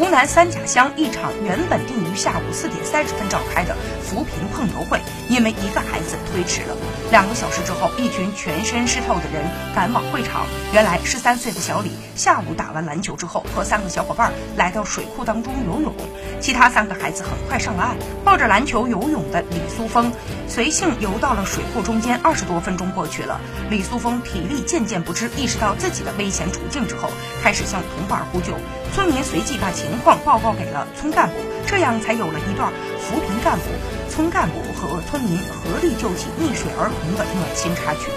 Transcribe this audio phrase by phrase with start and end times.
[0.00, 6.74] 湖南三甲乡一场原本定于下午四点三十分召开的扶贫碰头会，因为一个孩子推迟了。
[7.10, 9.44] 两个小时之后，一群全身湿透的人
[9.74, 10.46] 赶往会场。
[10.72, 15.94] 原来十三岁的小李下午打完篮球之后，和三个小伙伴来到水库当中游泳。
[16.40, 20.10] 其他三个孩子很快上了岸，抱着篮球游泳的李苏峰
[20.48, 22.18] 随性游到了水库中间。
[22.22, 27.10] 二十多分钟过去了，李苏峰体力渐渐不支，意识到自己的危险处境之后，
[27.42, 28.54] 开始向同伴呼救。
[28.94, 31.34] 村民随即把情况报告给了村干部，
[31.66, 33.64] 这样才有了一段扶贫干部、
[34.08, 38.10] 村干部和村民合力救起溺水儿童的暖心插曲。